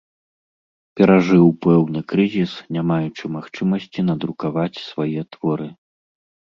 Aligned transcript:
Перажыў 0.99 1.45
пэўны 1.65 1.99
крызіс, 2.15 2.51
не 2.79 2.87
маючы 2.95 3.25
магчымасці 3.37 4.09
надрукаваць 4.11 4.75
свае 4.89 5.21
творы. 5.33 5.67